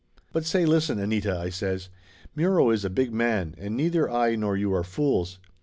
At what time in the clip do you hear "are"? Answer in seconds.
4.73-4.83